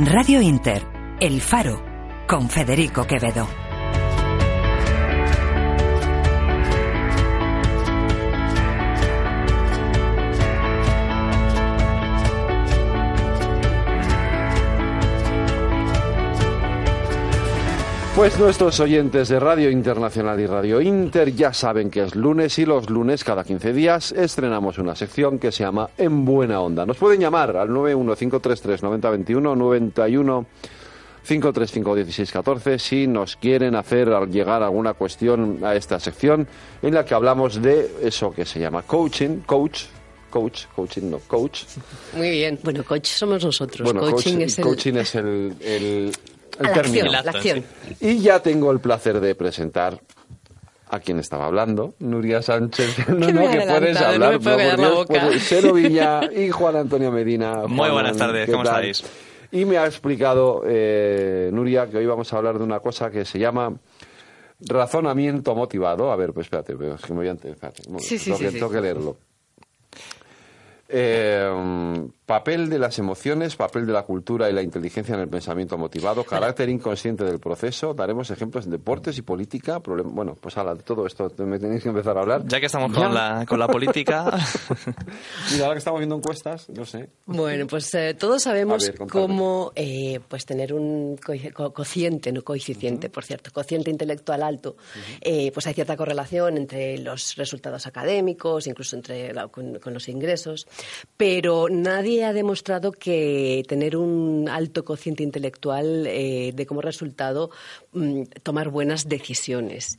[0.00, 0.82] En Radio Inter,
[1.20, 1.84] El Faro,
[2.26, 3.69] con Federico Quevedo.
[18.20, 22.66] Pues nuestros oyentes de Radio Internacional y Radio Inter ya saben que es lunes y
[22.66, 26.84] los lunes cada 15 días estrenamos una sección que se llama En Buena Onda.
[26.84, 30.46] Nos pueden llamar al 915339021 91
[31.26, 36.46] 5351614 si nos quieren hacer llegar alguna cuestión a esta sección
[36.82, 39.84] en la que hablamos de eso que se llama coaching, coach,
[40.28, 41.62] coach, coaching no, coach.
[42.14, 42.58] Muy bien.
[42.62, 43.90] Bueno, coach somos nosotros.
[43.90, 44.64] Bueno, coaching, coach- es el...
[44.64, 46.12] coaching es el, el-
[46.58, 47.04] el la término.
[47.10, 47.64] acción, la acción.
[48.00, 50.00] Y ya tengo el placer de presentar
[50.92, 53.08] a quien estaba hablando, Nuria Sánchez.
[53.08, 54.32] No, Que no, que puedes adelantado, no hablar.
[54.32, 55.20] me puedo por callar la Dios, boca.
[55.26, 57.56] puedes- Cero Villa y Juan Antonio Medina.
[57.68, 58.84] Muy Juan, buenas tardes, ¿qué ¿cómo tal?
[58.84, 59.10] estáis?
[59.52, 63.24] Y me ha explicado eh, Nuria que hoy vamos a hablar de una cosa que
[63.24, 63.72] se llama
[64.60, 66.12] razonamiento motivado.
[66.12, 67.30] A ver, pues espérate, pero es que me voy a
[67.88, 68.54] momento, Sí, sí, que- sí.
[68.58, 69.16] tengo que leerlo.
[70.92, 75.76] Eh, papel de las emociones, papel de la cultura y la inteligencia en el pensamiento
[75.78, 77.92] motivado, carácter inconsciente del proceso.
[77.94, 79.80] Daremos ejemplos en deportes y política.
[79.80, 82.42] problem- bueno, pues ala, de todo esto me tenéis que empezar a hablar.
[82.46, 84.24] Ya que estamos con la, con la política,
[85.52, 87.08] Mira, ahora que estamos viendo encuestas, no sé.
[87.26, 92.42] Bueno, pues eh, todos sabemos ver, cómo eh, pues tener un co- co- cociente, no
[92.42, 94.76] coeficiente, por cierto, cociente intelectual alto,
[95.20, 100.08] eh, pues hay cierta correlación entre los resultados académicos, incluso entre la- con, con los
[100.08, 100.66] ingresos,
[101.16, 107.50] pero nadie ha demostrado que tener un alto cociente intelectual eh, de como resultado
[107.92, 109.98] mm, tomar buenas decisiones.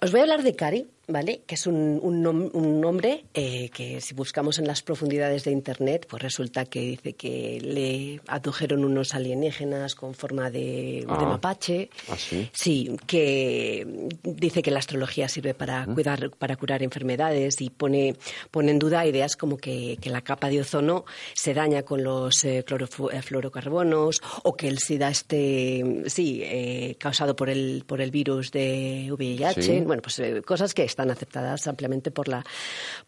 [0.00, 1.42] Os voy a hablar de Cari, ¿vale?
[1.46, 5.50] Que es un, un nom- un nombre eh, que si buscamos en las profundidades de
[5.50, 11.24] Internet, pues resulta que dice que le adujeron unos alienígenas con forma de, de Ah.
[11.24, 11.90] mapache.
[12.08, 12.48] ¿Ah, sí?
[12.52, 18.16] Sí, que dice que la astrología sirve para cuidar, para curar enfermedades y pone,
[18.50, 21.04] pone en duda ideas como que, que la capa de ozono
[21.34, 27.34] se daña con los eh, eh, fluorocarbonos o que el SIDA esté, sí, eh, causado
[27.36, 29.62] por el, por el virus de VIH.
[29.62, 29.80] Sí.
[29.80, 32.44] Bueno, pues eh, cosas que están aceptadas ampliamente por la,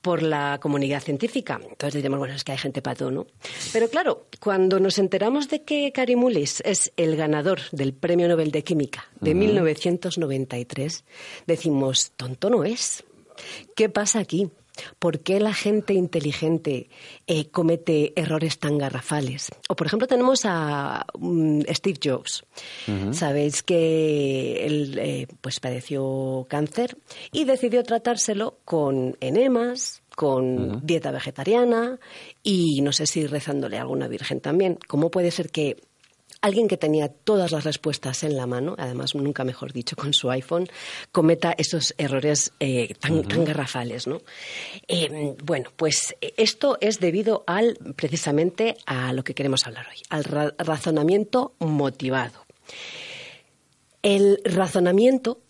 [0.00, 1.60] por la comunidad científica.
[1.62, 3.26] Entonces diremos, bueno, es que hay gente pato, ¿no?
[3.72, 8.50] Pero claro, cuando nos enteramos de que Kary Mullis es el ganador del Premio Nobel
[8.50, 11.04] de Química de 1993,
[11.46, 13.04] decimos, tonto no es.
[13.74, 14.50] ¿Qué pasa aquí?
[14.98, 16.88] ¿Por qué la gente inteligente
[17.26, 19.50] eh, comete errores tan garrafales?
[19.68, 22.44] O, por ejemplo, tenemos a mm, Steve Jobs.
[23.12, 26.96] Sabéis que él eh, pues padeció cáncer
[27.32, 31.98] y decidió tratárselo con enemas, con dieta vegetariana
[32.42, 34.78] y no sé si rezándole a alguna virgen también.
[34.88, 35.76] ¿Cómo puede ser que
[36.44, 40.30] alguien que tenía todas las respuestas en la mano, además nunca mejor dicho con su
[40.30, 40.68] iPhone,
[41.10, 44.20] cometa esos errores eh, tan, tan garrafales, ¿no?
[44.86, 50.02] Eh, bueno, pues eh, esto es debido al precisamente a lo que queremos hablar hoy,
[50.10, 52.44] al ra- razonamiento motivado.
[54.04, 55.40] El razonamiento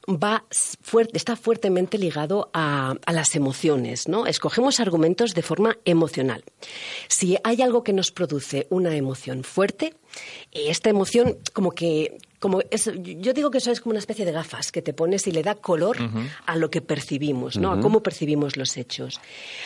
[1.12, 4.28] está fuertemente ligado a, a las emociones, ¿no?
[4.28, 6.44] Escogemos argumentos de forma emocional.
[7.09, 9.94] Si hay algo que nos produce una emoción fuerte,
[10.53, 14.31] esta emoción como que como es, yo digo que eso es como una especie de
[14.31, 15.97] gafas que te pones y le da color
[16.44, 17.72] a lo que percibimos, ¿no?
[17.72, 19.19] A cómo percibimos los hechos.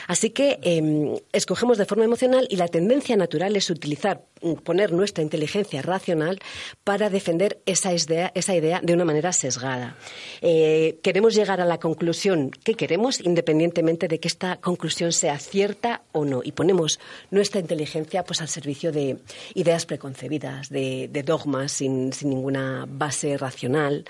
[0.06, 4.92] Así que eh, escogemos de forma emocional y la tendencia natural es utilizar, mm, poner
[4.92, 6.38] nuestra inteligencia racional
[6.84, 9.96] para defender esa idea, esa idea de una manera sesgada.
[10.40, 16.02] Eh, queremos llegar a la conclusión que queremos independientemente de que esta conclusión sea cierta
[16.12, 17.00] o no y ponemos
[17.32, 19.18] nuestra inteligencia pues al servicio de
[19.54, 24.04] ideas preconcebidas, de, de dogmas sin, sin ninguna base racional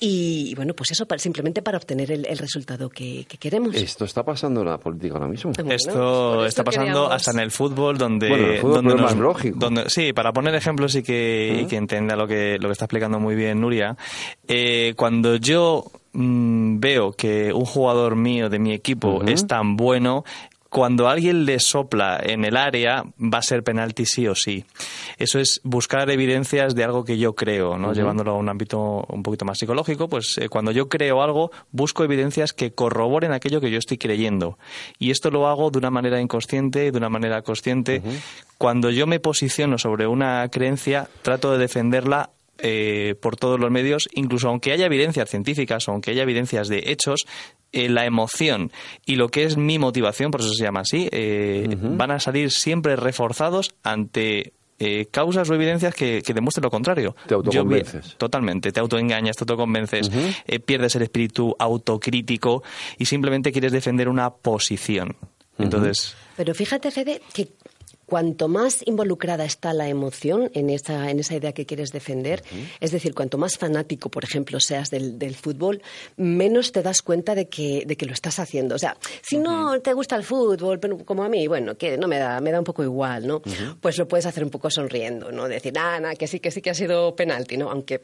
[0.00, 3.74] y, bueno, pues eso para- simplemente para obtener el, el resultado que, que queremos.
[3.74, 5.50] Esto está pasando en la política ahora mismo.
[5.56, 8.28] Bueno, esto está pasando queríamos- hasta en el fútbol, donde...
[8.28, 9.58] Bueno, el fútbol, donde más lógico.
[9.58, 12.84] donde- sí, para poner ejemplos y que, y que entienda lo que, lo que está
[12.84, 13.96] explicando muy bien Nuria,
[14.46, 20.24] eh, cuando yo mm, veo que un jugador mío de mi equipo es tan bueno,
[20.70, 24.64] cuando alguien le sopla en el área, va a ser penalti sí o sí.
[25.16, 27.94] Eso es buscar evidencias de algo que yo creo, ¿no?
[27.94, 32.04] Llevándolo a un ámbito un poquito más psicológico, pues eh, cuando yo creo algo, busco
[32.04, 34.58] evidencias que corroboren aquello que yo estoy creyendo.
[34.98, 38.02] Y esto lo hago de una manera inconsciente y de una manera consciente.
[38.58, 44.08] Cuando yo me posiciono sobre una creencia, trato de defenderla eh, por todos los medios,
[44.12, 47.26] incluso aunque haya evidencias científicas o aunque haya evidencias de hechos,
[47.72, 48.72] eh, la emoción
[49.06, 52.50] y lo que es mi motivación, por eso se llama así, eh, van a salir
[52.50, 54.52] siempre reforzados ante
[55.10, 57.16] causas o evidencias que, demuestren lo contrario.
[57.26, 58.14] Te autoconvences.
[58.16, 60.08] totalmente, te autoengañas, te autoconvences,
[60.64, 62.62] pierdes el espíritu autocrítico
[62.96, 65.16] y simplemente quieres defender una posición.
[65.58, 66.16] Entonces.
[66.36, 67.48] Pero fíjate, Fede, que
[68.08, 72.42] cuanto más involucrada está la emoción en esa, en esa idea que quieres defender,
[72.80, 75.82] es decir, cuanto más fanático, por ejemplo, seas del, fútbol,
[76.16, 78.76] menos te das cuenta de que, de que lo estás haciendo.
[78.76, 82.18] O sea, si no te gusta el fútbol, como a mí, bueno, que no me
[82.18, 83.42] da, me da un poco igual, ¿no?
[83.78, 85.46] Pues lo puedes hacer un poco sonriendo, ¿no?
[85.46, 87.70] Decir, ah, que sí, que sí que ha sido penalti, ¿no?
[87.70, 88.00] Aunque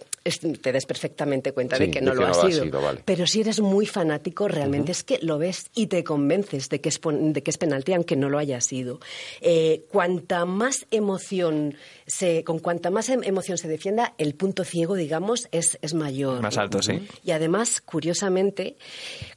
[0.60, 2.66] te des perfectamente cuenta de que no lo ha sido.
[3.06, 6.90] Pero si eres muy fanático, realmente es que lo ves y te convences de que
[6.90, 9.00] es, de que es penalti, aunque no lo haya sido.
[9.40, 14.96] Eh, cuanta más emoción se, con cuanta más em, emoción se defienda, el punto ciego,
[14.96, 16.42] digamos, es, es mayor.
[16.42, 17.06] Más alto, sí.
[17.22, 18.76] Y además, curiosamente,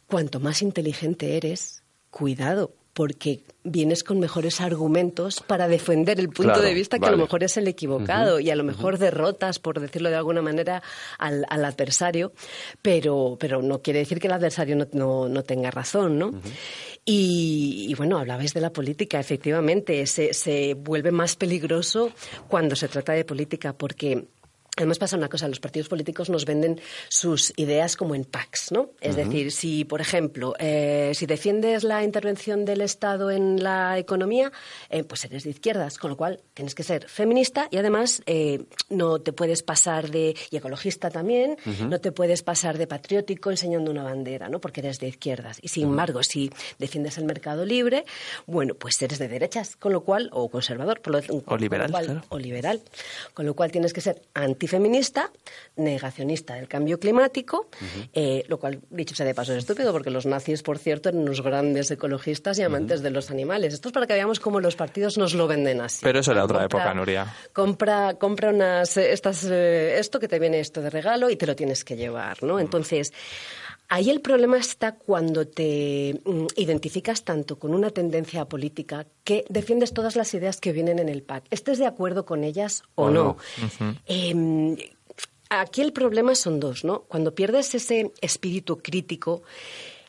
[0.07, 6.73] cuanto más inteligente eres, cuidado, porque vienes con mejores argumentos para defender el punto de
[6.73, 10.09] vista que a lo mejor es el equivocado y a lo mejor derrotas, por decirlo
[10.09, 10.81] de alguna manera,
[11.19, 12.33] al, adversario,
[12.81, 16.33] pero, pero no quiere decir que el adversario no, no, tenga razón, ¿no?
[17.05, 22.09] Y, y, bueno, hablabais de la política, efectivamente, se, se vuelve más peligroso
[22.47, 24.25] cuando se trata de política, porque
[24.77, 26.79] Además pasa una cosa, los partidos políticos nos venden
[27.09, 28.91] sus ideas como en packs, ¿no?
[29.01, 34.51] Es decir, si, por ejemplo, eh, si defiendes la intervención del Estado en la economía,
[34.89, 38.65] eh, pues eres de izquierdas, con lo cual tienes que ser feminista y además eh,
[38.89, 41.57] no te puedes pasar de, y ecologista también,
[41.89, 44.61] no te puedes pasar de patriótico enseñando una bandera, ¿no?
[44.61, 45.57] Porque eres de izquierdas.
[45.61, 48.05] Y sin embargo, si defiendes el mercado libre,
[48.45, 52.37] bueno, pues eres de derechas, con lo cual, o conservador, por lo, o liberal, o
[52.37, 52.81] liberal,
[53.33, 55.31] con lo cual tienes que ser anti feminista,
[55.75, 57.67] negacionista del cambio climático,
[58.13, 61.21] eh, lo cual, dicho sea de paso, es estúpido, porque los nazis, por cierto, eran
[61.21, 63.73] unos grandes ecologistas y amantes de los animales.
[63.73, 65.99] Esto es para que veamos cómo los partidos nos lo venden así.
[66.03, 67.33] Pero eso era otra época, Nuria.
[67.53, 71.55] Compra, compra unas, estas, eh, esto que te viene esto de regalo y te lo
[71.55, 72.59] tienes que llevar, ¿no?
[72.59, 73.13] Entonces,
[73.89, 79.93] Ahí el problema está cuando te mm, identificas tanto con una tendencia política que defiendes
[79.93, 81.45] todas las ideas que vienen en el PAC.
[81.51, 83.37] ¿Estés de acuerdo con ellas o, no?
[84.05, 84.75] Em,
[85.49, 87.03] aquí el problema son dos, ¿no?
[87.03, 89.43] Cuando pierdes ese espíritu crítico,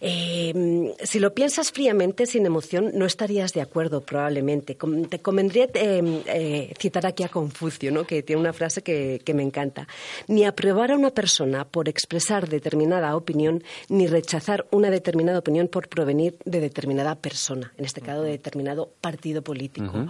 [0.01, 4.77] eh, si lo piensas fríamente, sin emoción, no estarías de acuerdo probablemente.
[5.09, 8.05] Te convendría eh, eh, citar aquí a Confucio, ¿no?
[8.05, 9.87] que tiene una frase que, me encanta.
[10.27, 15.89] Ni aprobar a una persona por expresar determinada opinión, ni rechazar una determinada opinión por
[15.89, 20.07] provenir de determinada persona, en este caso de determinado partido político.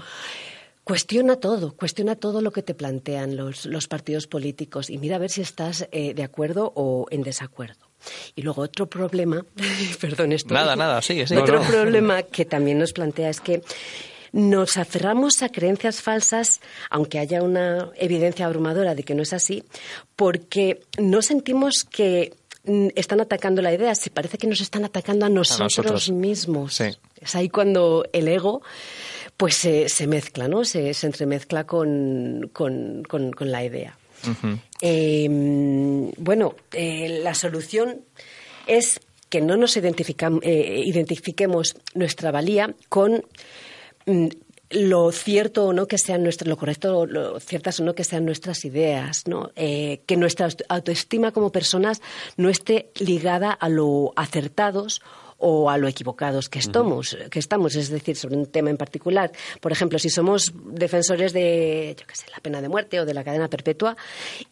[0.85, 5.19] Cuestiona todo, cuestiona todo lo que te plantean los, los partidos políticos y mira a
[5.19, 7.88] ver si estás de acuerdo o en desacuerdo.
[8.35, 9.45] Y luego otro problema,
[10.01, 10.55] perdón, esto.
[10.55, 13.63] Nada, nada, sigue, Otro problema que también nos plantea es que
[14.33, 19.65] nos aferramos a creencias falsas, aunque haya una evidencia abrumadora de que no es así,
[20.17, 25.27] porque no sentimos que mm, están atacando la idea, se parece que nos están atacando
[25.27, 26.81] a nosotros, mismos.
[26.81, 28.63] Es ahí cuando el ego
[29.37, 30.65] pues se, mezcla, ¿no?
[30.65, 33.97] Se, entremezcla con la idea.
[34.81, 38.03] Em, bueno, eh, la solución
[38.67, 43.25] es que no nos eh, identifiquemos nuestra valía con
[44.07, 44.29] mm,
[44.71, 48.25] lo cierto o no que sean nuestras, lo correcto, lo ciertas o no que sean
[48.25, 49.51] nuestras ideas, ¿no?
[49.57, 52.03] Eh, que nuestra autoestima como personas
[52.37, 55.01] no esté ligada a lo acertados
[55.39, 59.31] o a lo equivocados que estamos, que estamos, es decir, sobre un tema en particular.
[59.61, 63.15] Por ejemplo, si somos defensores de, yo qué sé, la pena de muerte o de
[63.15, 63.97] la cadena perpetua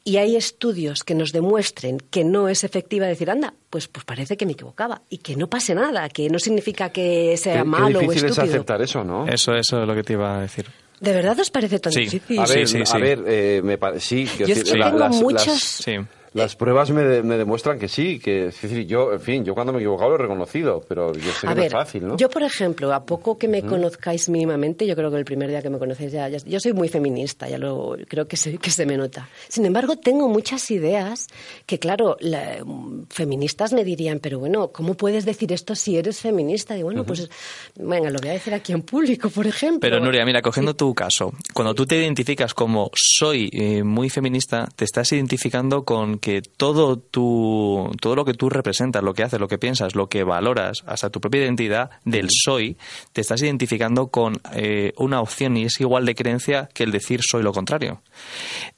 [0.04, 4.36] y hay estudios que nos demuestren que no es efectiva decir, anda, pues, pues parece
[4.36, 8.02] que me equivocaba y que no pase nada, que no significa que sea malo o
[8.02, 8.32] estúpido.
[8.32, 9.26] es aceptar eso, ¿no?
[9.26, 10.66] Eso, eso es lo que te iba a decir.
[11.00, 12.38] ¿De verdad os parece tan difícil?
[12.38, 15.86] A ver, a ver eh, me sí, Yo es que tengo muchas...
[15.86, 16.06] Las
[16.56, 19.72] pruebas me, de- me demuestran que sí, que es decir, yo, en fin, yo cuando
[19.72, 22.06] me he equivocado lo he reconocido, pero yo sé que A no ver, es fácil,
[22.06, 22.16] ¿no?
[22.16, 25.62] yo por ejemplo, a poco que me conozcáis mínimamente, yo creo que el primer día
[25.62, 28.70] que me conocéis ya, ya- yo soy muy feminista, ya lo creo que se, que
[28.70, 29.28] se me nota.
[29.48, 31.26] Sin embargo, tengo muchas ideas
[31.66, 32.58] que, claro, la-
[33.10, 36.76] feministas me dirían, pero bueno, ¿cómo puedes decir esto si eres feminista?
[36.76, 37.28] Y bueno, pues,
[37.76, 39.80] venga, lo voy a decir aquí en público, por ejemplo.
[39.80, 44.68] Pero Nuria, mira, cogiendo tu caso, cuando tú te identificas como soy eh, muy feminista,
[44.76, 49.38] te estás identificando con que todo tu, todo lo que tú representas, lo que haces,
[49.38, 52.76] lo que piensas, lo que valoras, hasta tu propia identidad del soy,
[53.12, 57.20] te estás identificando con eh, una opción y es igual de creencia que el decir
[57.22, 58.02] soy lo contrario.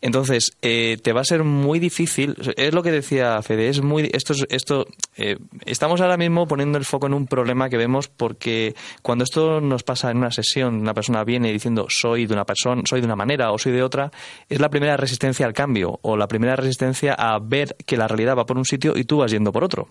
[0.02, 4.10] Entonces, eh, te va a ser muy difícil, es lo que decía Fede, es muy,
[4.12, 4.86] esto, es- esto
[5.16, 9.62] eh, estamos ahora mismo poniendo el foco en un problema que vemos porque cuando esto
[9.62, 13.06] nos pasa en una sesión, una persona viene diciendo soy de una persona, soy de
[13.06, 14.10] una manera o soy de otra,
[14.50, 18.36] es la primera resistencia al cambio o la primera resistencia a ver que la realidad
[18.36, 19.88] va por un sitio y tú vas yendo por otro.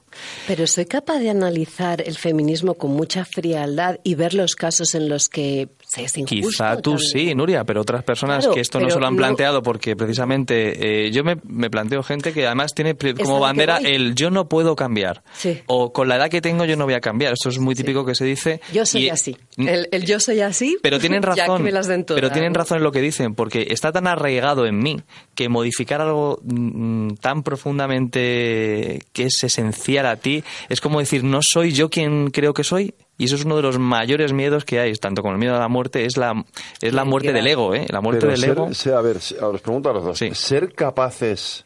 [0.47, 5.09] Pero soy capaz de analizar el feminismo con mucha frialdad y ver los casos en
[5.09, 6.49] los que se es injusto.
[6.49, 7.09] Quizá tú también.
[7.29, 9.95] sí, Nuria, pero otras personas Claro, que esto no se lo han no- planteado porque
[9.95, 14.47] precisamente eh, yo me, me planteo gente que además tiene como bandera el yo no
[14.49, 15.59] puedo cambiar Sí.
[15.67, 17.33] o con la edad que tengo yo no voy a cambiar.
[17.33, 18.61] Esto es muy típico que se dice.
[18.73, 19.37] Yo soy y- así.
[19.57, 20.77] El, el yo soy así.
[20.81, 21.63] Pero tienen ya que razón.
[21.63, 24.65] me las den todas, pero tienen razón en lo que dicen, porque está tan arraigado
[24.65, 25.01] en mí
[25.35, 31.39] que modificar algo mm, tan profundamente que es esencial a ti es como decir no
[31.41, 32.93] soy yo quien creo que soy.
[33.17, 35.59] Y eso es uno de los mayores miedos que hay, tanto con el miedo a
[35.59, 36.45] la muerte, es la,
[36.81, 37.85] es la muerte del ego, ¿eh?
[37.89, 38.73] La muerte Pero del ser- ego.
[38.73, 40.17] ser- a ver, os pregunto a los dos.
[40.19, 40.29] Sí.
[40.33, 41.65] Ser capaces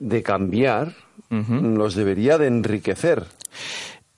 [0.00, 0.94] de cambiar
[1.30, 3.24] nos debería de enriquecer.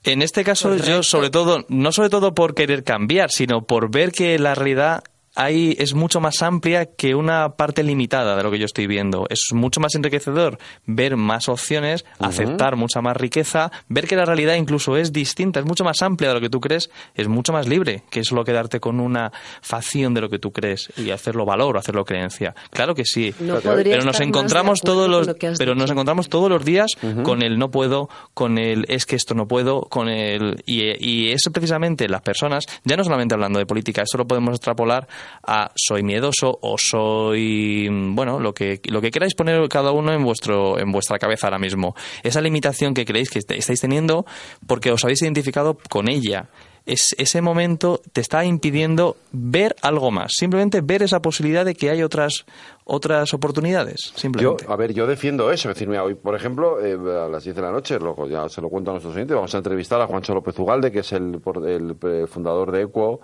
[0.03, 4.13] En este caso, yo sobre todo, no sobre todo por querer cambiar, sino por ver
[4.13, 5.03] que la realidad
[5.35, 9.27] ahí es mucho más amplia que una parte limitada de lo que yo estoy viendo.
[9.31, 14.55] Es mucho más enriquecedor ver más opciones, aceptar mucha más riqueza, ver que la realidad
[14.55, 17.69] incluso es distinta, es mucho más amplia de lo que tú crees, es mucho más
[17.69, 21.79] libre que solo quedarte con una facción de lo que tú crees y hacerlo valor,
[21.79, 22.55] hacerlo creencia.
[22.71, 23.35] Claro que sí.
[23.41, 26.65] No podría pero nos encontramos todos los lo que has pero nos encontramos todos los
[26.65, 30.83] días con el no puedo, con el es que esto no puedo, con el y,
[31.05, 35.09] y eso precisamente las personas, ya no solamente hablando de política, esto lo podemos extrapolar
[35.47, 40.23] a soy miedoso o soy bueno, lo que lo que queráis poner cada uno en
[40.25, 41.95] vuestro en vuestra cabeza ahora mismo.
[42.23, 44.25] Esa limitación que creéis que est- estáis teniendo
[44.67, 46.49] porque os habéis identificado con ella.
[46.87, 51.89] Es, ese momento te está impidiendo ver algo más, simplemente ver esa posibilidad de que
[51.89, 52.45] hay otras
[52.85, 54.67] otras oportunidades, Yo, simplemente.
[54.69, 55.71] a ver, yo defiendo eso.
[55.71, 56.93] Es decir, mira, hoy, por ejemplo, eh,
[57.25, 59.55] a las 10 de la noche, luego ya se lo cuento a nuestros oyentes, vamos
[59.55, 63.21] a entrevistar a Juancho López Ugalde, que es el, por- el, eh, fundador de ECUO,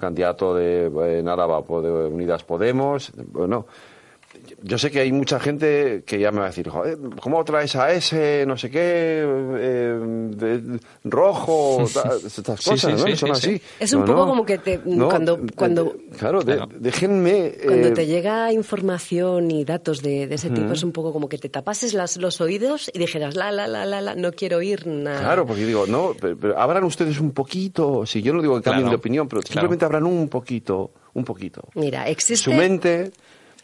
[0.00, 0.86] candidato de,
[1.18, 3.12] en Álava por- de Unidas Podemos.
[3.26, 3.66] Bueno,
[4.62, 7.76] yo sé que hay mucha gente que ya me va a decir, "Joder, ¿cómo traes
[7.76, 9.98] a ese, no sé qué, eh,
[10.36, 12.98] de- rojo, ta- estas cosas, sí, ¿no?
[12.98, 13.50] sí, Son sí, sí.
[13.54, 13.62] así.
[13.80, 14.26] Es un No, poco no.
[14.28, 16.68] como que te- No, cuando- cuando- claro, de- Claro.
[16.78, 17.52] déjenme...
[17.64, 21.28] Cuando eh, te llega información y datos de, de ese tipo, es un poco como
[21.28, 24.58] que te tapases las, los oídos y dijeras, la, la, la, la, la, no quiero
[24.58, 25.20] oír nada.
[25.20, 28.62] Claro, porque digo, no, pero, pero abran ustedes un poquito, si yo no digo que
[28.62, 29.52] cambien Claro, de opinión, pero claro.
[29.52, 31.62] simplemente abran un poquito, un poquito.
[31.74, 32.50] Mira, existe...
[32.50, 33.10] Su mente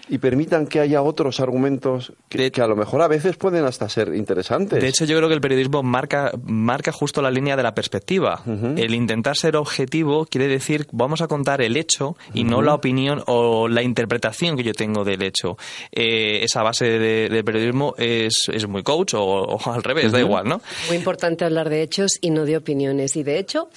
[0.09, 3.65] y permitan que haya otros argumentos que, De- que a lo mejor a veces pueden
[3.65, 4.81] hasta ser interesantes.
[4.81, 8.43] De hecho, yo creo que el periodismo marca, marca justo la línea de la perspectiva.
[8.77, 13.23] El intentar ser objetivo quiere decir vamos a contar el hecho y no la opinión
[13.27, 15.57] o la interpretación que yo tengo del hecho.
[15.93, 20.21] Eh, esa base de, de periodismo es, es muy coach o, o al revés, da
[20.21, 20.61] igual, ¿no?
[20.89, 23.17] Muy importante hablar de hechos y no de opiniones.
[23.17, 23.69] Y de hecho,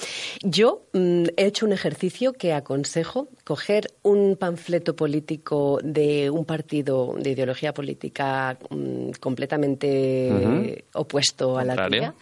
[0.42, 7.16] yo mm, he hecho un ejercicio que aconsejo coger un panfleto político de un partido
[7.18, 12.14] de ideología política mm, completamente opuesto a la tuya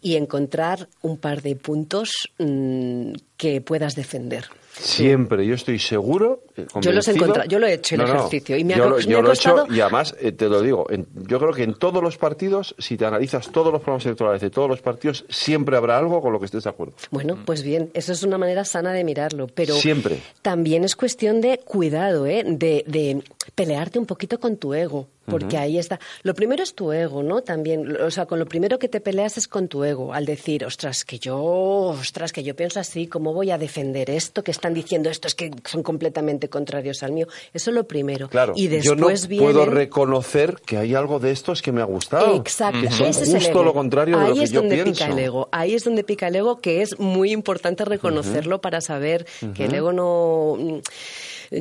[0.00, 4.44] y encontrar un par de puntos mm, que puedas defender.
[4.76, 6.42] Siempre, yo estoy seguro.
[6.80, 8.84] Yo los encontrado, yo lo he hecho el No, no, ejercicio y me ha yo
[8.84, 10.86] co- lo, me yo ha lo he hecho costado- y además eh, te lo digo,
[10.90, 14.40] en- yo creo que en todos los partidos, si te analizas todos los programas electorales
[14.40, 16.94] de todos los partidos, siempre habrá algo con lo que estés de acuerdo.
[17.10, 20.20] Bueno, pues bien, eso es una manera sana de mirarlo, pero Siempre.
[20.42, 22.42] también es cuestión de cuidado, ¿eh?
[22.46, 23.22] de, de
[23.54, 25.98] pelearte un poquito con tu ego, porque ahí está.
[26.22, 27.42] Lo primero es tu ego, ¿no?
[27.42, 30.64] También, o sea, con lo primero que te peleas es con tu ego, al decir,
[30.64, 34.42] ostras, que yo, ostras, que yo pienso así, ¿cómo voy a defender esto?
[34.42, 37.26] Que están diciendo esto, es que son completamente contrarios al mío.
[37.52, 38.28] Eso es lo primero.
[38.28, 41.84] Claro, y yo no después puedo reconocer que hay algo de estos que me ha
[41.84, 42.34] gustado.
[42.36, 43.64] Exacto, Que son ese es el justo ego.
[43.64, 44.92] lo contrario de Ahí lo que es yo donde pienso.
[45.04, 45.48] pica el ego.
[45.52, 49.74] Ahí es donde pica el ego, que es muy importante reconocerlo para saber que el
[49.74, 50.56] ego no.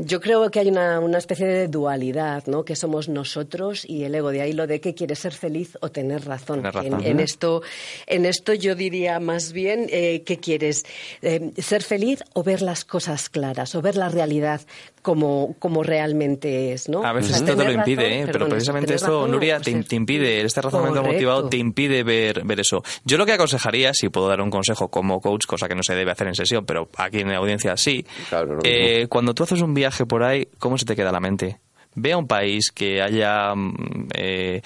[0.02, 2.66] Yo creo que hay una, una especie de dualidad, ¿no?
[2.66, 4.32] Que somos nosotros otros y el ego.
[4.32, 6.58] De ahí lo de que quieres ser feliz o tener razón.
[6.58, 7.02] Tener razón.
[7.02, 7.62] En, en esto,
[8.08, 10.84] en esto yo diría más bien eh, que quieres
[11.22, 14.62] eh, ser feliz o ver las cosas claras o ver la realidad
[15.04, 17.06] como, como realmente es, ¿no?
[17.06, 18.30] A veces O sea, esto te lo impide, razón, ¿eh?
[18.32, 21.14] pero precisamente esto, razón Nuria, o te, impide, este razonamiento Correcto.
[21.14, 22.82] motivado te impide ver, ver eso.
[23.06, 25.94] Yo lo que aconsejaría, si puedo dar un consejo como coach, cosa que no se
[25.94, 29.62] debe hacer en sesión, pero aquí en la audiencia sí, Claro, eh, cuando tú haces
[29.62, 31.60] un viaje por ahí, ¿cómo se te queda la mente?
[31.96, 34.62] Ve a un país que haya mm, eh,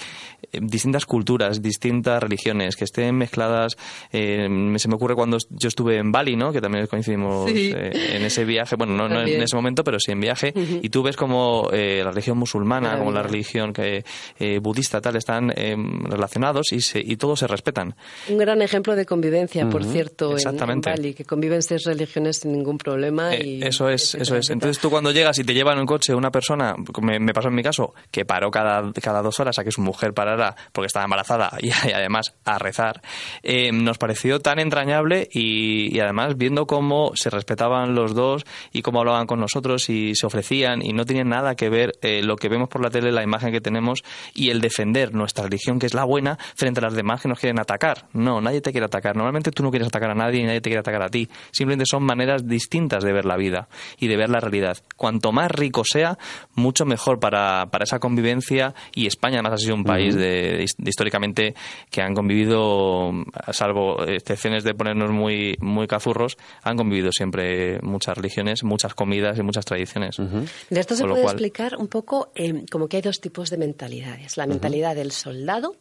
[0.62, 3.76] distintas culturas, distintas religiones, que estén mezcladas.
[4.12, 4.48] eh,
[4.78, 6.52] se me ocurre cuando yo estuve en Bali, ¿no?
[6.52, 7.72] Que también coincidimos Sí.
[7.76, 8.76] eh, en ese viaje.
[8.76, 10.54] Bueno, no, no en ese momento, pero sí en viaje.
[10.82, 14.04] Y tú ves como eh, la religión musulmana, como la religión que,
[14.40, 17.96] eh, budista, tal, están eh, relacionados y, se, y todos se respetan.
[18.30, 20.82] Un gran ejemplo de convivencia, por cierto, en-.
[20.82, 23.34] Bali, que conviven seis religiones sin ningún problema.
[23.36, 24.50] Eh, y eso es, eso es.
[24.50, 27.48] Entonces tú cuando llegas y te llevan en un coche una persona, me, me pasó
[27.50, 30.88] en mi caso, que paró cada, cada dos horas a que su mujer parara porque
[30.88, 33.02] estaba embarazada y, y además a rezar,
[33.44, 38.82] eh, nos pareció tan entrañable y, y además viendo cómo se respetaban los dos y
[38.82, 42.36] cómo hablaban con nosotros y se ofrecían y no tenían nada que ver eh, lo
[42.36, 45.86] que vemos por la tele, la imagen que tenemos y el defender nuestra religión, que
[45.86, 48.08] es la buena, frente a las demás que nos quieren atacar.
[48.14, 49.16] No, nadie te quiere atacar.
[49.16, 51.28] Normalmente tú no quieres atacar a nadie y nadie te quiere atacar a ti.
[51.52, 53.68] Simplemente son maneras distintas de ver la vida
[54.00, 54.78] y de ver la realidad.
[54.96, 56.18] Cuanto más rico sea,
[56.56, 60.66] mucho mejor para, para esa convivencia y España además ha sido un país de, de
[60.86, 61.56] históricamente
[61.90, 63.12] que han convivido,
[63.52, 69.44] salvo excepciones de ponernos muy, muy cazurros, han convivido siempre muchas religiones, muchas comidas y
[69.44, 70.18] muchas tradiciones.
[70.18, 73.50] De esto se Con puede cual- explicar un poco eh, como que hay dos tipos
[73.50, 74.38] de mentalidades.
[74.38, 75.76] La mentalidad del soldado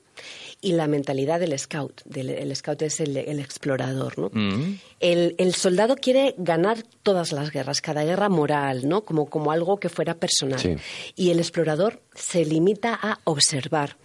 [0.60, 2.02] y la mentalidad del scout.
[2.04, 4.30] Del, el scout es el, el explorador, ¿no?
[4.32, 4.78] Mm.
[5.00, 9.02] El, el soldado quiere ganar todas las guerras, cada guerra moral, ¿no?
[9.02, 10.58] Como, como algo que fuera personal.
[10.58, 10.76] Sí.
[11.14, 13.96] Y el explorador se limita a observar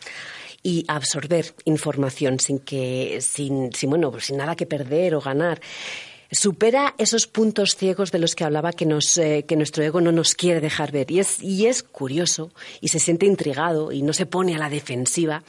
[0.64, 5.60] y absorber información sin que, sin, sin, bueno, sin nada que perder o ganar.
[6.32, 10.14] Supera esos puntos ciegos de los que hablaba que, nos, eh, que nuestro ego no
[10.14, 11.12] nos quiere dejar ver.
[11.12, 14.70] Y es, y es curioso y se siente intrigado y no se pone a la
[14.70, 15.44] defensiva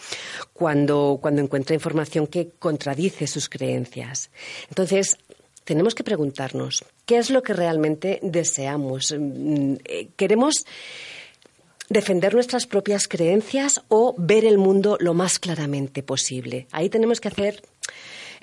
[0.53, 4.31] cuando, cuando encuentra información que contradice sus creencias.
[4.71, 5.19] Entonces,
[5.63, 9.15] tenemos que preguntarnos, ¿qué es lo que realmente deseamos?
[9.17, 10.67] Mm, eh, ¿Queremos
[11.89, 16.67] defender nuestras propias creencias o ver el mundo lo más claramente posible?
[16.73, 17.63] Ahí tenemos que hacer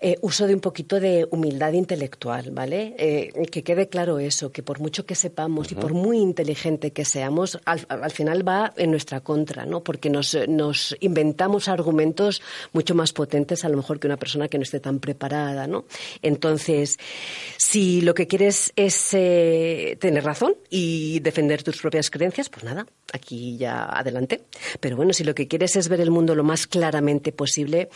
[0.02, 2.96] eh, uso de un poquito de humildad intelectual, ¿vale?
[2.98, 7.06] Eh, que quede claro eso, que por mucho que sepamos y por muy inteligente que
[7.06, 9.84] seamos, al, al final va en nuestra contra, ¿no?
[9.84, 12.42] Porque nos, nos inventamos argumentos
[12.74, 15.86] mucho más potentes a lo mejor que una persona que no esté tan preparada, ¿no?
[16.22, 16.98] Entonces,
[17.58, 22.86] si lo que quieres es eh, tener razón y defender tus propias creencias, pues nada,
[23.14, 24.42] aquí ya adelante.
[24.80, 27.90] Pero bueno, si lo que quieres es ver el mundo lo más claramente posible,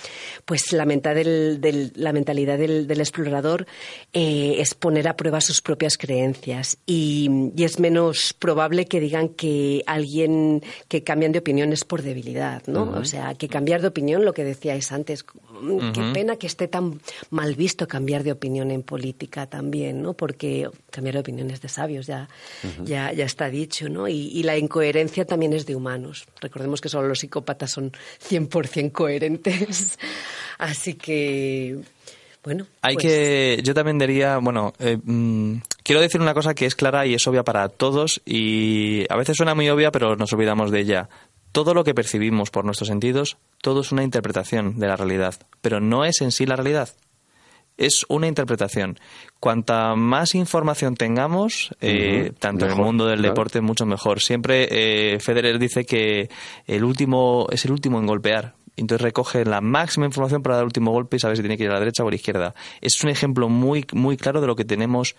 [0.46, 3.66] pues la, menta del- del- la mentalidad del, del explorador
[4.14, 9.30] eh, es poner a prueba sus propias creencias y, y es menos probable que digan
[9.30, 12.84] que alguien que cambian de opinión es por debilidad, ¿no?
[13.00, 15.24] O sea, que cambiar de opinión, lo que decíais antes,
[15.94, 17.00] qué pena que esté tan
[17.30, 20.14] mal visto cambiar de opinión en política también, ¿no?
[20.14, 22.28] Porque cambiar de opinión es de sabios, ya,
[22.84, 24.08] ya, ya está dicho, ¿no?
[24.08, 26.26] Y, y la incoherencia también es de humanos.
[26.42, 27.92] Recordemos que solo los psicópatas son
[28.30, 30.00] 100% coherentes.
[30.58, 31.80] Así que,
[32.44, 32.68] bueno.
[32.82, 36.76] Hay pues, que, yo también diría, bueno, eh, mm, quiero decir una cosa que es
[36.76, 40.72] clara y es obvia para todos y a veces suena muy obvia pero nos olvidamos
[40.72, 41.10] de ella.
[41.54, 45.80] Todo lo que percibimos por nuestros sentidos, todo es una interpretación de la realidad, pero
[45.80, 46.90] no es en sí la realidad.
[47.78, 49.00] Es una interpretación.
[49.40, 53.34] Cuanta más información tengamos, eh, tanto en el mundo del claro.
[53.34, 54.20] deporte, mucho mejor.
[54.20, 56.28] Siempre eh, Federer dice que
[56.66, 58.56] el último es el último en golpear.
[58.76, 61.66] Entonces recoge la máxima información para dar el último golpe y sabe si tiene que
[61.66, 62.56] ir a la derecha o a la izquierda.
[62.82, 65.16] Es un ejemplo muy, muy claro de lo que tenemos.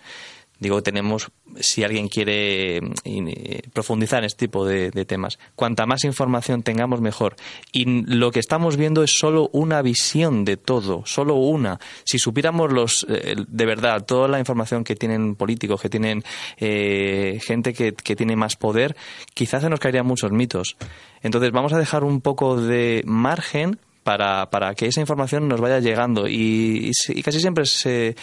[0.59, 6.63] Digo, tenemos, si alguien quiere eh, profundizar en este tipo de, temas, cuanta más información
[6.63, 7.35] tengamos, mejor.
[7.71, 11.79] Y lo que estamos viendo es solo una visión de todo, solo una.
[12.05, 16.23] Si supiéramos los, eh, de verdad toda la información que tienen políticos, que tienen
[16.57, 18.95] eh, gente que, que tiene más poder,
[19.33, 20.77] quizás se nos caerían muchos mitos.
[21.21, 25.79] Entonces vamos a dejar un poco de margen para, para que esa información nos vaya
[25.79, 28.15] llegando y, y y casi siempre se,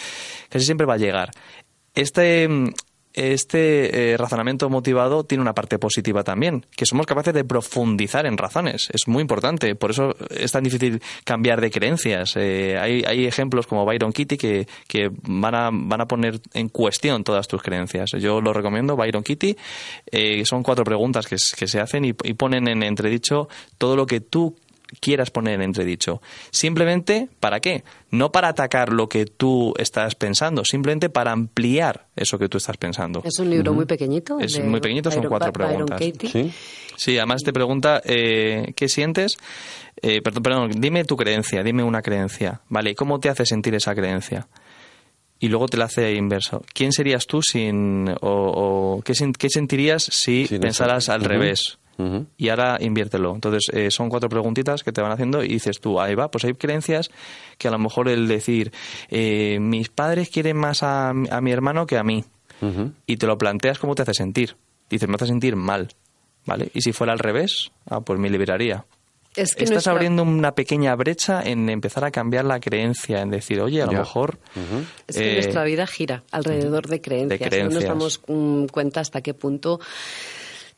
[0.49, 1.33] casi siempre va a llegar.
[1.94, 2.68] Este mm,
[3.14, 8.38] este eh, razonamiento motivado tiene una parte positiva también, que somos capaces de profundizar en
[8.38, 8.88] razones.
[8.92, 12.37] Es muy importante, por eso es tan difícil cambiar de creencias.
[12.37, 16.68] Eh, hay, hay, ejemplos como Byron Kitty que, que van, a, van a poner en
[16.68, 18.11] cuestión todas tus creencias.
[18.18, 19.57] Yo lo recomiendo, Byron Kitty.
[20.11, 24.20] Eh, son cuatro preguntas que, se hacen y, y ponen en entredicho todo lo que
[24.20, 24.57] tú
[25.00, 26.20] quieras poner en entredicho.
[26.50, 27.85] Simplemente, ¿para qué?
[28.11, 32.76] No para atacar lo que tú estás pensando, simplemente para ampliar eso que tú estás
[32.76, 33.22] pensando.
[33.24, 34.38] Es un libro muy pequeñito.
[34.40, 36.00] Es muy pequeñito, son cuatro preguntas.
[36.00, 36.52] ¿Sí?
[36.96, 39.37] Sí, además te pregunta eh, qué sientes.
[40.00, 42.94] Eh, perdón, perdón, dime tu creencia, dime una creencia, ¿vale?
[42.94, 44.48] ¿Cómo te hace sentir esa creencia?
[45.38, 46.62] Y luego te la hace inverso.
[46.72, 48.09] ¿Quién serías tú sin.
[48.09, 51.12] o, o qué, qué, sentirías si Sin pensaras eso.
[51.12, 51.78] al revés?
[52.37, 53.35] Y ahora inviértelo.
[53.35, 56.44] Entonces, eh, son cuatro preguntitas que te van haciendo y dices tú, ahí va, pues
[56.44, 57.11] hay creencias
[57.59, 58.72] que a lo mejor el decir,
[59.09, 62.24] eh, mis padres quieren más a, a mi hermano que a mí.
[63.07, 64.57] Y te lo planteas cómo te hace sentir.
[64.88, 65.88] Dices, me hace sentir mal.
[66.44, 66.70] ¿Vale?
[66.74, 68.85] Y si fuera al revés, ah, pues me liberaría.
[69.35, 73.31] Es que Estás nuestra- abriendo una pequeña brecha en empezar a cambiar la creencia, en
[73.31, 73.98] decir, oye, a lo Ya.
[74.00, 74.38] mejor...
[75.07, 77.40] Es que eh, nuestra vida gira alrededor de creencias.
[77.40, 77.74] No creencias.
[77.74, 79.81] nos damos mm, cuenta hasta qué punto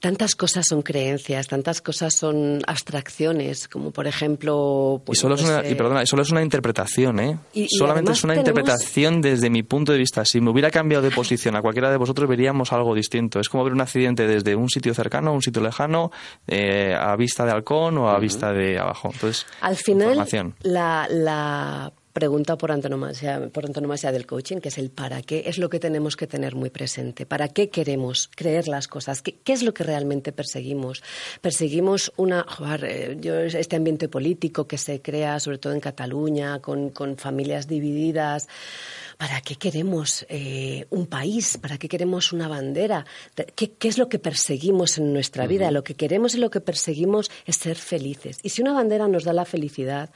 [0.05, 5.01] tantas cosas son creencias, tantas cosas son abstracciones, como por ejemplo...
[5.03, 7.39] Y pues, solo, es una, y perdona, solo es una interpretación, ¿eh?
[7.55, 10.27] Y- Solamente es una tenemos- interpretación desde mi punto de vista.
[10.27, 13.41] Si me hubiera cambiado de posición a cualquiera de vosotros, veríamos algo distinto.
[13.41, 16.11] Es como ver un accidente desde un sitio cercano a un sitio lejano,
[16.47, 19.09] eh, a vista de halcón o a vista de abajo.
[19.11, 20.19] Entonces, Al final,
[20.61, 25.69] la pregunta por antonomasia, por antonomasia del coaching, que es el para qué, es lo
[25.69, 27.27] que tenemos que tener muy presente.
[27.27, 29.21] ¿Para qué queremos creer las cosas?
[29.21, 31.03] ¿Qué, qué es lo que realmente perseguimos?
[31.41, 36.61] Perseguimos una, joder, eh, yo, este ambiente político que se crea, sobre todo en Cataluña,
[36.61, 38.47] con, con familias divididas.
[39.19, 41.59] ¿Para qué queremos eh, un país?
[41.59, 43.07] ¿Para qué queremos una bandera?
[43.57, 45.73] ¿Qué, qué es lo que perseguimos en nuestra vida?
[45.73, 48.39] Lo que queremos y lo que perseguimos es ser felices.
[48.45, 50.11] Y si una bandera nos da la felicidad,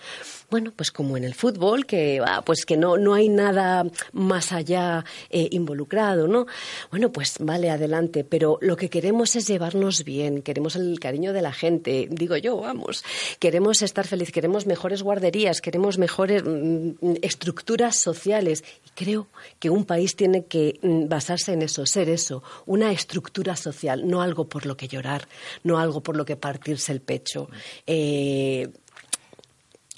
[0.50, 4.52] bueno, pues como en el fútbol, que, ah, pues que no, no hay nada más
[4.52, 6.46] allá eh, involucrado, ¿no?
[6.90, 8.24] Bueno, pues vale, adelante.
[8.24, 12.56] Pero lo que queremos es llevarnos bien, queremos el cariño de la gente, digo yo,
[12.56, 13.04] vamos.
[13.38, 18.64] Queremos estar felices, queremos mejores guarderías, queremos mejores mm, estructuras sociales.
[18.87, 19.26] Y creo
[19.58, 24.22] que un país tiene que mm, basarse en eso, ser eso, una estructura social, no
[24.22, 25.28] algo por lo que llorar,
[25.62, 27.50] no algo por lo que partirse el pecho.
[27.87, 28.68] Eh,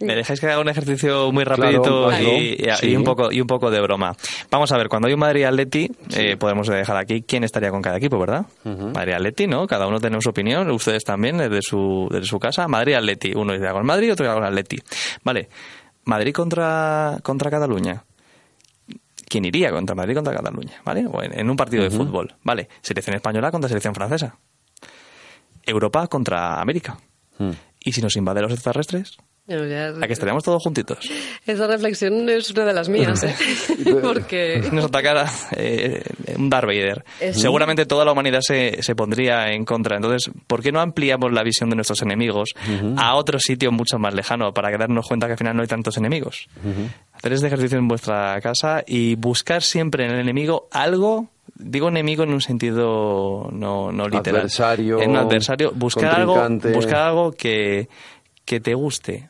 [0.01, 2.79] ¿Me dejáis que haga un ejercicio muy rapidito Claro, y, claro.
[2.83, 2.97] y- y Sí.
[2.97, 4.17] un poco, y un poco de broma?
[4.51, 7.99] Vamos a ver, cuando hay un Madrid-Atleti, eh, podemos dejar aquí quién estaría con cada
[7.99, 8.47] equipo, ¿verdad?
[8.65, 9.67] Madrid-Atleti, ¿no?
[9.67, 12.67] Cada uno tenemos su opinión, ustedes también, desde su, desde su casa.
[12.67, 14.79] Madrid-Atleti, uno dice con Madrid, otro con Atleti.
[15.23, 15.49] Vale,
[16.05, 18.03] Madrid contra, contra Cataluña.
[19.29, 20.81] ¿Quién iría contra Madrid contra Cataluña?
[20.85, 21.07] ¿Vale?
[21.07, 22.35] O en, en un partido de fútbol.
[22.43, 24.35] Vale, selección española contra selección francesa.
[25.65, 26.99] Europa contra América.
[27.39, 27.51] Mm.
[27.85, 29.19] ¿Y si nos invaden los extraterrestres?
[29.51, 30.99] ¿A que estaríamos todos juntitos?
[31.47, 33.35] Esa reflexión es una de las mías, ¿eh?
[34.03, 36.03] porque Nos atacara eh,
[36.37, 37.05] un Darth Vader.
[37.21, 39.97] Es- Seguramente toda la humanidad se, se pondría en contra.
[39.97, 42.51] Entonces, ¿por qué no ampliamos la visión de nuestros enemigos
[42.97, 45.97] a otro sitio mucho más lejano para darnos cuenta que al final no hay tantos
[45.97, 46.49] enemigos?
[47.13, 51.29] Hacer este ejercicio en vuestra casa y buscar siempre en el enemigo algo.
[51.63, 54.41] Digo enemigo en un sentido no, no literal.
[54.43, 55.73] Adversario, En un adversario.
[55.75, 56.35] Buscar algo,
[56.73, 57.89] buscar algo que,
[58.45, 59.30] que te guste.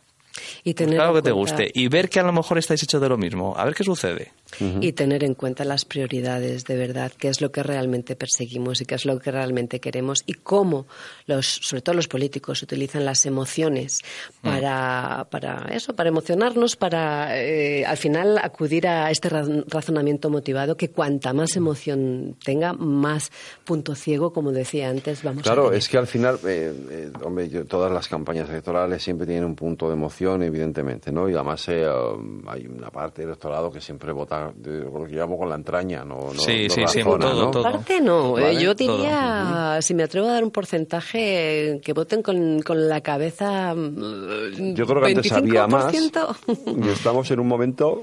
[0.65, 1.71] Y tener Buscar algo en que te guste.
[1.75, 3.55] Y ver que a lo mejor estáis hechos de lo mismo.
[3.57, 4.33] A ver qué sucede.
[4.81, 8.85] Y tener en cuenta las prioridades de verdad, qué es lo que realmente perseguimos y
[8.85, 10.87] qué es lo que realmente queremos y cómo
[11.27, 14.01] los, sobre todo los políticos, utilizan las emociones
[14.43, 20.77] para, para eso, para emocionarnos, para eh, al final acudir a este ra- razonamiento motivado
[20.77, 23.31] que cuanta más emoción tenga, más
[23.65, 27.49] punto ciego, como decía antes, vamos a Claro, es que al final, eh, eh, hombre,
[27.49, 31.29] yo- todas las campañas electorales siempre tienen un punto de emoción, evidentemente, ¿no?
[31.29, 35.15] Y además eh, um, hay una parte del electorado que siempre vota, de lo que
[35.15, 37.51] llamo con la entraña, no, no, Sí, no sí, sí, razona, todo, ¿no?
[37.51, 37.63] todo.
[37.63, 38.97] Parte no, eh, Vale, yo todo.
[38.97, 43.75] diría, si me atrevo a dar un porcentaje, que voten con, con la cabeza.
[43.75, 46.85] mm, Yo creo que antes había más 25%.
[46.85, 48.03] y estamos en un momento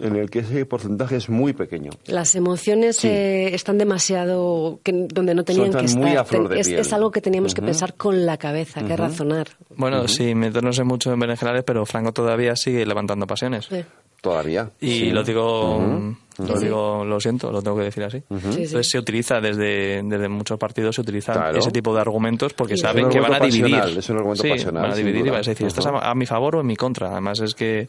[0.00, 1.90] en el que ese porcentaje es muy pequeño.
[2.06, 3.08] Las emociones Sí.
[3.08, 6.16] eh, están demasiado que, donde no tenían que estar.
[6.16, 6.80] a flor de es, piel.
[6.80, 9.48] es algo que teníamos que pensar con la cabeza, que razonar.
[9.76, 13.66] Bueno, sí, meternos en mucho en berenjenales, pero Franco todavía sigue levantando pasiones.
[13.66, 13.84] Sí.
[14.22, 14.70] Todavía.
[14.80, 15.10] Y Sí.
[15.10, 16.16] lo digo Ujú.
[16.38, 18.18] Lo digo, lo siento, lo tengo que decir así.
[18.18, 18.46] Sí, sí.
[18.62, 21.58] Entonces se utiliza desde, desde muchos partidos se utilizan Claro.
[21.58, 23.74] ese tipo de argumentos porque saben que van a dividir.
[23.98, 26.14] es un argumento Sí, pasional, van a dividir y vas a decir, ¿estás a, a
[26.14, 27.10] mi favor o en mi contra?
[27.12, 27.88] Además es que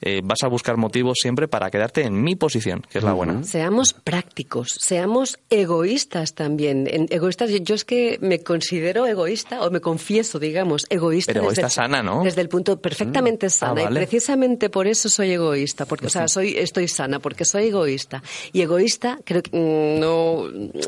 [0.00, 3.42] eh, vas a buscar motivos siempre para quedarte en mi posición, que es la buena.
[3.42, 6.86] Seamos prácticos, seamos egoístas también.
[6.90, 11.32] En- egoístas, yo, yo es que me considero egoísta o me confieso, digamos, egoísta.
[11.32, 12.22] Pero desde egoísta el- sana, ¿no?
[12.22, 13.80] Desde el punto perfectamente sana.
[13.80, 14.00] Ah, vale.
[14.00, 17.77] Y precisamente por eso soy egoísta, porque, o sea, soy, estoy sana, porque soy egoísta.
[18.52, 20.44] Y egoísta, creo que mm, no.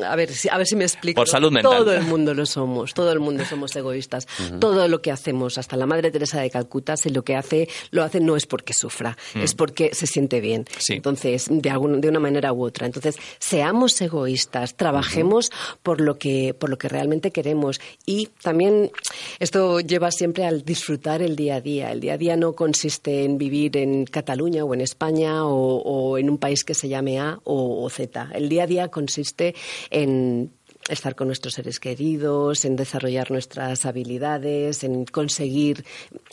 [0.07, 1.21] A ver, si- a ver si me explico.
[1.21, 1.77] Por salud mental.
[1.77, 4.27] Todo el mundo lo somos, todo el mundo somos egoístas.
[4.59, 8.03] Todo lo que hacemos, hasta la Madre Teresa de Calcuta, si lo que hace, lo
[8.03, 10.65] hace no es porque sufra, es porque se siente bien.
[10.77, 10.93] Sí.
[10.93, 12.85] Entonces, de, algún- de una manera u otra.
[12.85, 15.51] Entonces, seamos egoístas, trabajemos
[15.83, 17.79] por, lo que, por lo que realmente queremos.
[18.05, 18.91] Y también
[19.39, 21.91] esto lleva siempre al disfrutar el día a día.
[21.91, 26.17] El día a día no consiste en vivir en Cataluña o en España o, o
[26.17, 28.29] en un país que se llame A o, o Z.
[28.33, 29.53] El día a día consiste
[29.91, 30.51] en
[30.93, 35.85] estar con nuestros seres queridos, en desarrollar nuestras habilidades, en conseguir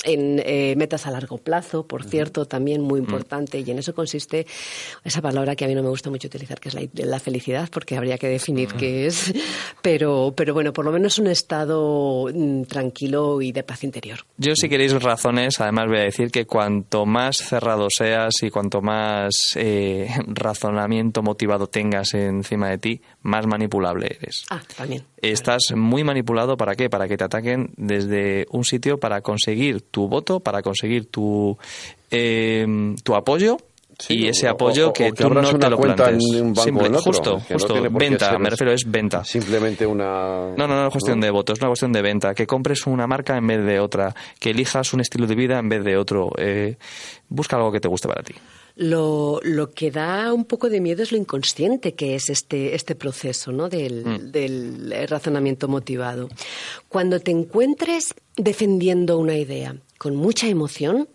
[0.04, 3.60] en eh, metas a largo plazo, por cierto, también muy importante.
[3.60, 4.46] Y en eso consiste
[5.04, 7.68] esa palabra que a mí no me gusta mucho utilizar, que es la, la felicidad,
[7.70, 9.32] porque habría que definir qué es.
[9.82, 14.20] Pero, pero bueno, por lo menos un estado mm, tranquilo y de paz interior.
[14.36, 18.80] Yo, si queréis razones, además voy a decir que cuanto más cerrado seas y cuanto
[18.80, 24.44] más eh, razonamiento motivado tengas encima de ti, más manipulable eres.
[24.50, 25.04] Ah, también.
[25.22, 26.88] Estás muy manipulado para qué?
[26.90, 31.56] Para que te ataquen desde un sitio para conseguir tu voto, para conseguir tu,
[32.10, 33.58] eh, tu apoyo.
[34.00, 36.08] Sí, y ese apoyo o- que o que tú no te lo plantes.
[36.32, 37.74] en un banco Simple- o en otro, justo, no justo.
[37.74, 39.24] qué venta, me refiero, es venta.
[39.24, 40.54] Simplemente una...
[40.56, 42.32] No, no, no es cuestión de votos, es una cuestión de venta.
[42.32, 45.68] Que compres una marca en vez de otra, que elijas un estilo de vida en
[45.68, 46.30] vez de otro.
[46.38, 46.76] Eh,
[47.28, 48.34] busca algo que te guste para ti.
[48.80, 52.94] Lo, lo que da un poco de miedo es lo inconsciente que es este, este
[52.94, 53.68] proceso ¿no?
[53.68, 56.28] del, del eh, razonamiento motivado.
[56.88, 61.08] Cuando te encuentres defendiendo una idea con mucha emoción,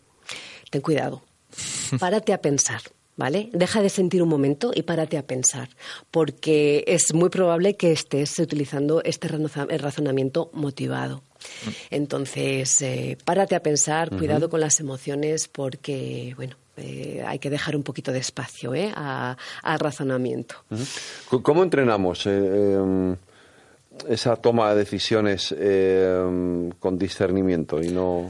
[0.72, 1.24] ten cuidado.
[2.00, 2.82] Párate a pensar.
[3.16, 3.50] ¿Vale?
[3.54, 5.70] Deja de sentir un momento y párate a pensar,
[6.10, 11.22] porque es muy probable que estés utilizando este razo- razonamiento motivado.
[11.92, 17.76] Entonces, eh, párate a pensar, cuidado con las emociones, porque, bueno, eh, hay que dejar
[17.76, 18.92] un poquito de espacio ¿eh?
[18.96, 20.56] a- al razonamiento.
[21.44, 23.16] ¿Cómo entrenamos eh, eh,
[24.10, 28.28] esa toma de decisiones eh, con discernimiento y no...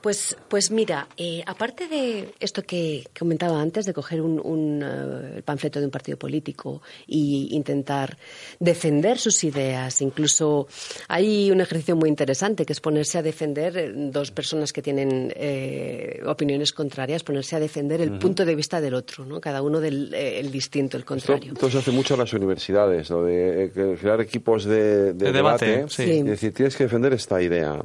[0.00, 5.36] Pues, pues mira, eh, aparte de esto que comentaba antes, de coger un, un, eh,
[5.36, 8.16] el panfleto de un partido político e intentar
[8.58, 10.66] defender sus ideas, incluso
[11.08, 15.32] hay un ejercicio muy interesante que es ponerse a defender eh, dos personas que tienen
[15.36, 19.40] eh, opiniones contrarias, ponerse a defender el punto de vista del otro, ¿no?
[19.40, 21.52] cada uno del eh, el distinto, el contrario.
[21.52, 25.14] esto se hace mucho en las universidades, lo de eh, que crear equipos de, de
[25.14, 26.04] De debate, debate, sí.
[26.04, 26.10] Sí.
[26.10, 27.78] y decir, tienes que defender esta idea.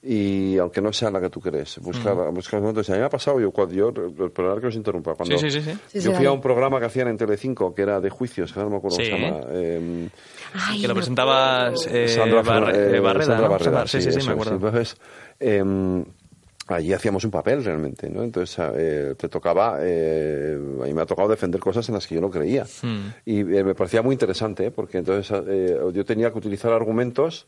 [0.00, 2.88] Y aunque no sea la que tú crees, buscar, buscar momentos.
[2.88, 5.60] A mí me ha pasado, yo, cuando, yo perdonad que os interrumpa, cuando Sí, sí,
[5.60, 5.78] sí, sí.
[5.88, 8.60] Sí, yo fui a un programa que hacían en Telecinco, que era de juicios, que
[8.60, 9.10] no me acuerdo Sí.
[9.10, 9.46] cómo se llama.
[9.50, 10.08] eh,
[10.54, 11.06] Ay, que lo acuerdo.
[11.90, 13.50] eh, Sandra, Barre- eh, eh, Barreda, Sandra ¿no?
[13.50, 14.54] Barreda, Sandra- sí, sí, sí, eso me acuerdo.
[14.54, 14.96] Entonces,
[15.40, 16.04] eh,
[16.68, 18.22] allí hacíamos un papel realmente, ¿no?
[18.22, 22.14] Entonces, eh, te tocaba, eh, a mí me ha tocado defender cosas en las que
[22.14, 22.64] yo no creía.
[22.82, 23.08] Hmm.
[23.26, 24.70] Y eh, me parecía muy interesante, ¿eh?
[24.70, 27.46] porque entonces eh, yo tenía que utilizar argumentos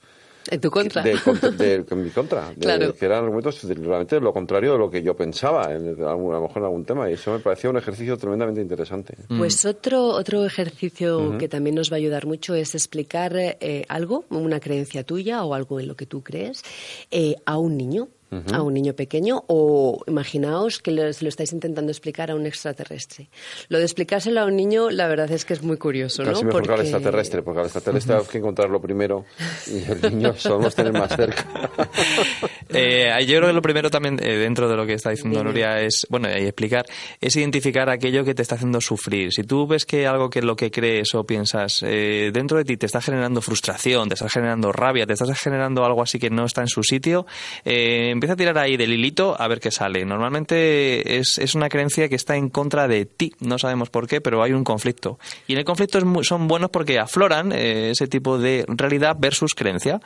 [0.51, 1.03] En tu contra.
[1.03, 1.19] de,
[1.57, 2.95] de- en mi contra, de- Claro.
[2.95, 6.41] que eran argumentos de, realmente lo contrario de lo que yo pensaba, en, a lo
[6.41, 9.15] mejor en algún tema, y eso me parecía un ejercicio tremendamente interesante.
[9.37, 14.25] Pues otro, otro ejercicio que también nos va a ayudar mucho es explicar eh, algo,
[14.31, 16.63] una creencia tuya o algo en lo que tú crees,
[17.11, 18.09] eh, a un niño.
[18.53, 22.47] A un niño pequeño o imaginaos que lo- se lo estáis intentando explicar a un
[22.47, 23.29] extraterrestre.
[23.69, 26.47] Lo de explicárselo a un niño, la verdad es que es muy curioso, Casi ¿no?
[26.49, 29.25] mejor que al Porque- extraterrestre, porque al extraterrestre hay que encontrarlo primero
[29.67, 31.45] y el niño solemos tener más cerca.
[32.73, 35.43] Eh, yo creo que lo primero también, eh, dentro de lo que está diciendo.
[35.43, 36.87] Nuria, es, bueno, y explicar,
[37.21, 39.33] es identificar aquello que te está haciendo sufrir.
[39.33, 42.77] Si tú ves que algo que lo que crees o piensas eh, dentro de ti
[42.77, 46.45] te está generando frustración, te está generando rabia, te estás generando algo así que no
[46.45, 47.27] está en su sitio,
[47.65, 50.05] eh, empieza a tirar ahí del hilito a ver qué sale.
[50.05, 53.33] Normalmente es, es una creencia que está en contra de ti.
[53.41, 55.19] No sabemos por qué, pero hay un conflicto.
[55.47, 59.17] Y en el conflicto es muy- son buenos porque afloran eh, ese tipo de realidad
[59.19, 60.01] versus creencia.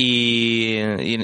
[0.00, 0.76] Y,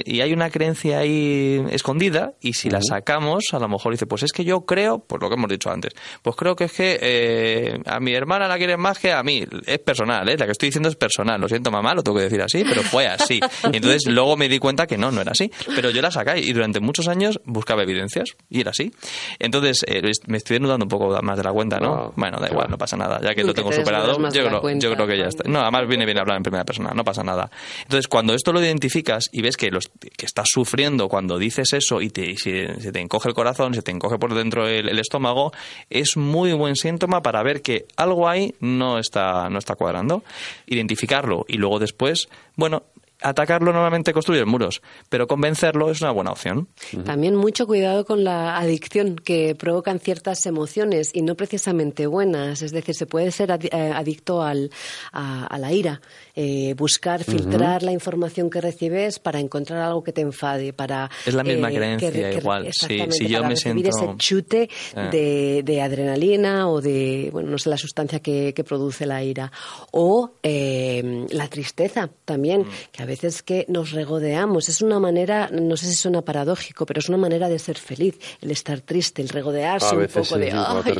[0.05, 4.23] y, hay una creencia ahí escondida y si la sacamos, a lo mejor dice, pues
[4.23, 6.99] es que yo creo, pues lo que hemos dicho antes, pues creo que es que
[7.01, 9.45] eh, a mi hermana la quieren más que a mí.
[9.65, 10.35] Es personal, ¿eh?
[10.37, 11.39] La que estoy diciendo es personal.
[11.39, 13.39] Lo siento, mamá, lo tengo que decir así, pero fue así.
[13.71, 15.49] Y entonces luego me di cuenta que no, no era así.
[15.73, 18.91] Pero yo la saqué y durante muchos años buscaba evidencias y era así.
[19.39, 22.13] Entonces eh, me estoy desnudando un poco más de la cuenta, ¿no?
[22.15, 23.19] bueno, da igual, no pasa nada.
[23.21, 25.47] Ya que lo tengo superado, yo creo, yo creo que ya está.
[25.47, 27.49] No, además viene bien hablar en primera persona, no pasa nada.
[27.83, 32.01] Entonces, cuando esto lo identificas y ves que, los, que estás sufriendo cuando dices eso
[32.01, 35.51] y, te, se, te encoge el corazón, se te encoge por dentro el, el estómago,
[35.89, 40.23] es muy buen síntoma para ver que algo ahí no está, no está cuadrando.
[40.67, 42.83] Identificarlo y luego después, bueno,
[43.25, 46.67] atacarlo normalmente construye muros, pero convencerlo es una buena opción.
[47.05, 52.61] También mucho cuidado con la adicción que provocan ciertas emociones y no precisamente buenas.
[52.61, 54.69] Es decir, se puede ser eh, adicto al,
[55.11, 56.01] a, la ira,
[56.35, 61.09] eh, buscar filtrar la información que recibes para encontrar algo que te enfade, para...
[61.25, 62.69] Es la misma eh, creencia, igual.
[62.71, 63.89] si yo me siento...
[63.89, 64.69] ese chute
[65.11, 69.51] de, adrenalina o de, bueno, no sé, la sustancia que, produce la ira.
[69.91, 72.67] O la tristeza también, mm.
[72.91, 74.69] que a veces que nos regodeamos.
[74.69, 78.17] Es una manera, no sé si suena paradójico, pero es una manera de ser feliz,
[78.41, 80.51] el estar triste, el regodearse un poco de...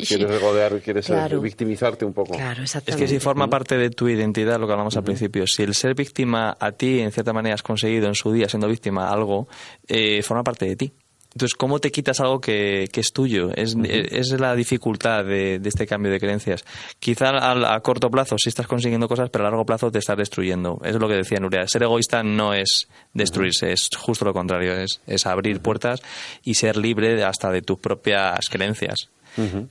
[0.07, 1.09] quieres regodear, quieres
[1.41, 2.33] victimizarte un poco.
[2.33, 3.03] Claro, exactamente.
[3.03, 5.73] Es que si forma parte de tu identidad, lo que hablamos al principio, si el
[5.73, 9.47] ser víctima a ti, en cierta manera, has conseguido en su día, siendo víctima, algo,
[9.87, 10.93] eh, forma parte de ti.
[11.35, 13.51] Entonces, ¿cómo te quitas algo que, es tuyo?
[13.53, 16.63] Es, es la dificultad de, este cambio de creencias.
[16.97, 20.79] Quizá a, corto plazo sí estás consiguiendo cosas, pero a largo plazo te estás destruyendo.
[20.85, 21.67] Es lo que decía Nuria.
[21.67, 24.77] Ser egoísta no es destruirse, es justo lo contrario.
[24.77, 26.01] Es, es abrir puertas
[26.41, 29.09] y ser libre hasta de tus propias creencias.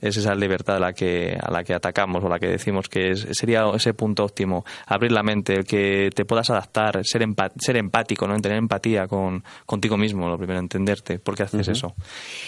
[0.01, 3.15] Es esa libertad a la que a la que atacamos o la que decimos que
[3.15, 7.25] sería ese punto óptimo, abrir la mente, que te puedas adaptar, ser
[7.59, 11.95] ser empático, no tener empatía con contigo mismo, lo primero entenderte, por qué haces eso.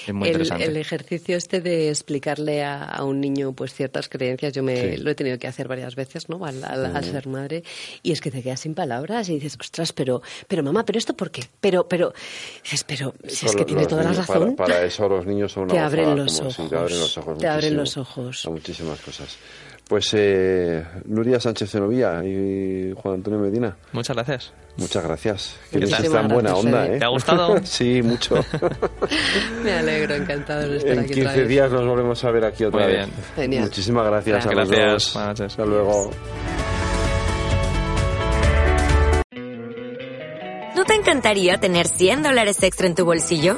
[0.06, 0.66] Es muy el, interesante.
[0.66, 5.16] El ejercicio este de explicarle a, un niño pues ciertas creencias, yo me lo he
[5.16, 6.46] tenido que hacer varias veces, ¿no?
[6.46, 7.64] Al, ser madre
[8.04, 11.16] y es que te quedas sin palabras y dices, "Ostras, pero pero mamá, pero esto
[11.16, 12.14] por qué?" Pero pero
[12.64, 15.74] dices, "Pero si es que tiene toda la razón." Para, eso los niños son una
[15.74, 16.70] te abren los ojos.
[16.70, 17.07] Te abren los
[17.98, 18.46] ojos.
[18.46, 19.38] A muchísimas cosas.
[19.88, 23.78] Pues eh, Nuria Sánchez Zenovía y Juan Antonio Medina.
[23.94, 24.52] Muchas gracias.
[24.76, 25.56] Muchas gracias.
[25.72, 27.00] Que está en buena onda, ¿eh?
[27.00, 27.58] ¿Te ha gustado?
[27.64, 28.36] sí, mucho.
[29.64, 31.14] Me alegro, encantado de estar en aquí.
[31.14, 33.08] En 15 días nos volvemos a ver aquí otra Muy vez.
[33.36, 33.64] Genial.
[33.64, 35.16] Muchísimas gracias, gracias.
[35.16, 35.42] a los dos.
[35.42, 36.12] Hasta luego.
[40.76, 43.58] ¿No te encantaría tener 100 dólares extra en tu bolsillo?